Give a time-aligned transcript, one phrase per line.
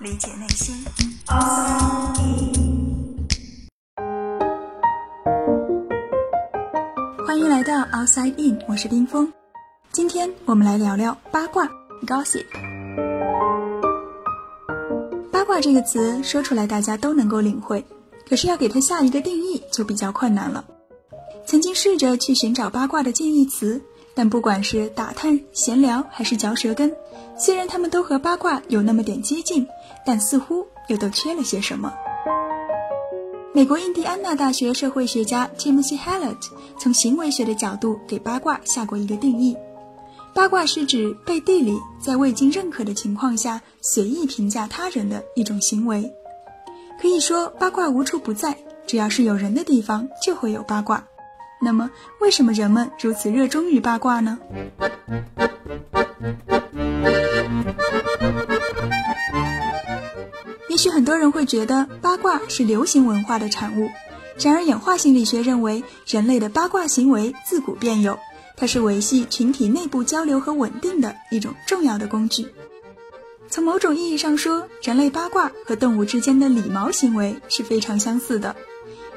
[0.00, 0.84] 理解内心。
[7.26, 9.32] 欢迎来到 Outside In，我是丁峰。
[9.92, 11.68] 今天我们来聊聊八卦
[12.06, 12.44] （Gossip）。
[15.30, 17.84] 八卦这个词说出来大家都能够领会，
[18.28, 20.64] 可是要给它下一个定义就比较困难了。
[21.46, 23.82] 曾经试着去寻找八卦的近义词。
[24.14, 26.94] 但不管是打探、闲聊还是嚼舌根，
[27.36, 29.66] 虽然他们都和八卦有那么点接近，
[30.06, 31.92] 但似乎又都缺了些什么。
[33.52, 39.56] 美国印第安纳大学社会学家 Timothy Hallett 从行为学的角度给八卦下过一个定义：
[40.34, 46.12] 八卦是指背地里在未经认可的情况下随意评价他人的一种行为。
[47.00, 48.56] 可以说，八卦无处不在，
[48.86, 51.04] 只要是有人的地方就会有八卦。
[51.64, 54.38] 那么，为什么人们如此热衷于八卦呢？
[60.68, 63.88] 也许很多人会觉得八卦是流行文化的产物，
[64.38, 68.18] 然而演化心理学认为，人类的八卦行为自古便有，
[68.58, 72.46] 它是维系群体内部交流和稳定的一种重要的工具。
[73.48, 78.54] 从某种意义上说，人类八卦和动物之间的理毛行为是非常相似的。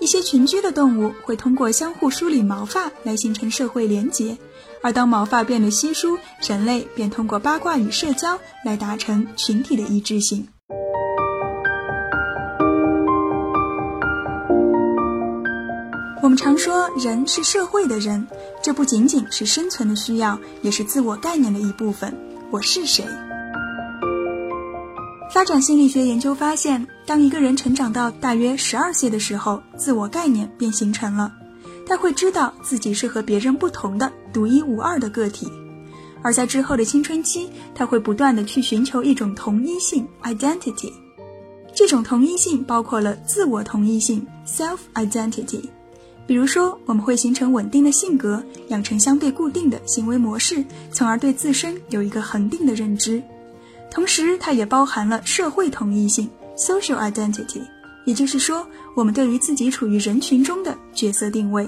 [0.00, 4.38] 一些群居的动物会通过相互梳理毛发来形成社会连结，
[4.80, 10.46] 而当毛发变得稀疏，人类便通过八卦与社交来达成群体的一致性。
[16.22, 18.26] 我们常说人是社会的人，
[18.62, 22.14] 这不仅仅是生存的需要，也是自我概念的一部分。
[22.50, 23.04] 我是谁？
[25.32, 31.32] 发展心理学研究发现，当一个人成长到大约十二岁的时候，自我概念便形成了。
[31.86, 35.50] 他会知道自己是和别人不同的、独一无二的个体。
[36.20, 40.92] 而在之后的青春期，他会不断的去寻求一种同一性 （identity）。
[41.74, 45.62] 这种同一性包括了自我同一性 （self identity）。
[46.26, 53.22] 比如说，我们会形成稳定的性格，养成相对固定的行为模式，从而对自身有一个恒定的认知。
[53.90, 57.62] 同时，它也包含了社会同一性 （social identity），
[58.04, 61.66] 也就是说，我们对于自己处于人群中的角色定位。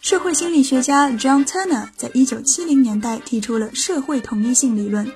[0.00, 5.10] 社会心理学家 John Turner 在一九七零年代提出了社会同一性理论。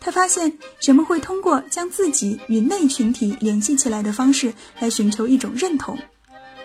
[0.00, 5.96] 他发现，人们会通过将自己与内群体联系起来的方式来寻求一种认同。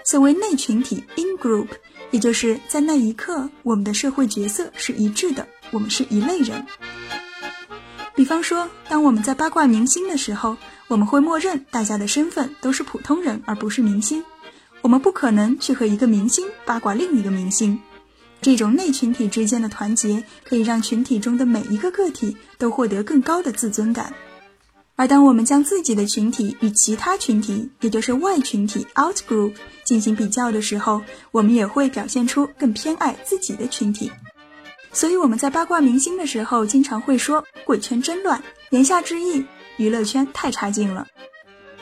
[0.05, 1.67] 所谓内群体 （in group）。
[2.11, 6.65] 也就是在那一刻，我们的社会角色是一致的，我们是一类人。
[8.15, 10.55] 比方说，当我们在八卦明星的时候，
[10.87, 14.23] 我们会默认大家的身份都是普通人，而不是明星。
[14.81, 17.77] 我们不可能去和一个明星八卦另一个明星。
[18.41, 24.13] 这种内群体之间的团结，可以让群体中的每一个个体都获得更高的自尊感。
[24.97, 31.01] 而当我们将自己的群体与其他群体，也就是外群体 （out group） 进行比较的时候，
[31.31, 34.09] 我们也会表现出更偏爱自己的群体。
[34.93, 38.41] 所以我们在八卦明星的时候，经常会说“贵圈真乱”，
[38.71, 39.43] 言下之意，
[39.75, 41.05] 娱乐圈太差劲了。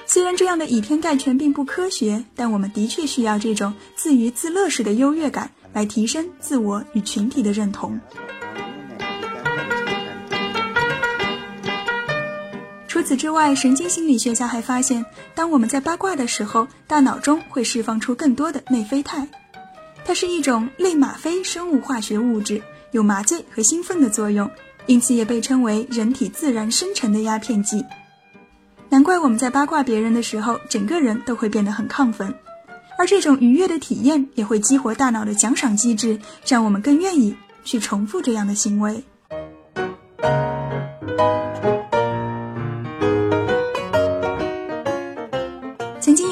[0.07, 7.99] 虽然这样的以偏概全并不科学，但我们的确需要这种自娱自乐式的优越感，来提升自我与群体的认同。
[13.03, 15.05] 此之外，神经心理学家还发现，
[15.35, 19.27] 当我们在八卦的时候，大脑中会释放出更多的内啡肽，
[20.05, 22.61] 它是一种类吗啡生物化学物质，
[22.91, 24.49] 有麻醉和兴奋的作用，
[24.85, 27.83] 因此也被称为人体自然生成的鸦片剂。
[28.89, 32.33] 难怪我们在八卦别人的时候，整个人都会变得很亢奋，
[32.97, 39.03] 而这种愉悦的体验也会激活大脑的奖赏机制，让我们更愿意去重复这样的行为。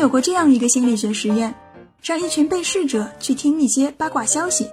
[0.02, 1.54] 有过这样一个心理学实验，
[2.02, 4.68] 让一群被试者去听一些八卦消息，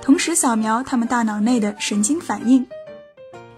[0.00, 2.64] 同时扫描他们大脑内的神经反应。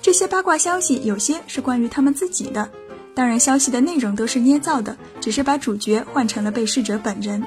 [0.01, 2.67] 这些八卦消息有些是关于他们自己的，
[3.15, 7.43] 当然消息的内容都是捏造的，只是把主角换成了被试者本人；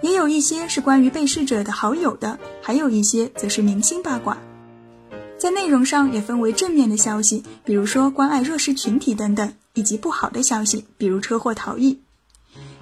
[0.00, 4.34] 也有一些是关于被试者的好友的，还有一些则是明星八卦。
[5.36, 12.00] 在内容上也分为正面的消息，比如说关爱弱势群体等等，以及不好的消息，比如车祸逃逸。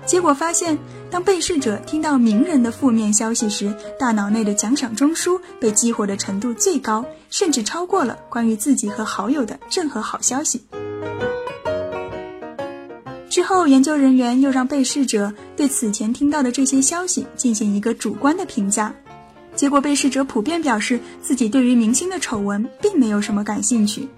[0.05, 0.77] 结果发现，
[1.11, 10.61] 当被试者听到名人的负面消息时，大脑内的奖赏中枢被激活的程度最高，甚至超过了关于自己和好友的任何好消息。
[13.31, 18.95] 之后，研究人员又让被试者对此前听到的这些消息进行一个主观的评价，
[19.55, 24.09] 结果被试者普遍表示自己对于明星的丑闻并没有什么感兴趣。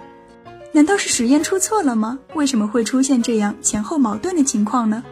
[0.73, 2.19] 难道是实验出错了吗？
[2.35, 5.05] 为什么会出现这样前后矛盾的情况呢？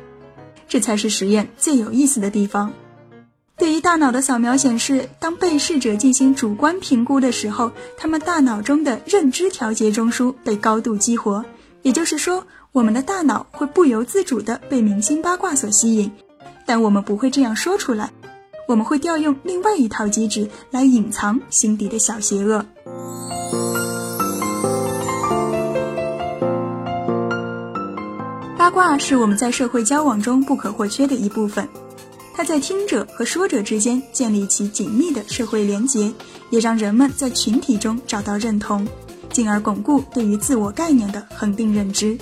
[0.73, 2.73] 这才是实验最有意思的地方。
[3.59, 11.45] 对于大脑的扫描显示，当被试者进行主观评估的时候，他们大脑中的认知调节中枢被高度激活。
[11.83, 16.11] 也就是说，我们的大脑会不由自主地被明星八卦所吸引，
[16.65, 18.11] 但我们不会这样说出来。
[18.67, 22.65] 我们会调用另外一套机制来隐藏心底的小邪恶。
[28.83, 31.69] 话是我们在社会交往中不可或缺的一部分。
[32.35, 36.13] 它在听者和说者之间建立起紧密的社会连结，
[36.51, 38.85] 也让人们在群体中找到认同，
[39.31, 42.19] 进而巩固对于自我概念的恒定认知。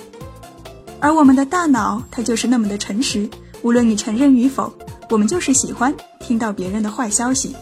[0.99, 3.27] 而我们的大脑，它就是那么的诚实，
[3.63, 4.71] 无论你承认与否，
[5.09, 7.55] 我们就是喜欢听到别人的坏消息。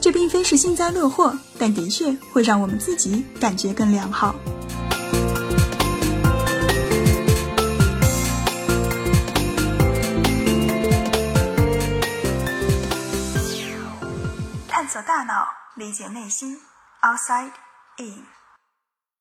[0.00, 4.34] 这并非是幸灾乐祸，但的确会让我们自己感觉更良好。
[15.89, 16.61] 理解内心，
[17.01, 17.51] outside
[17.97, 18.25] in。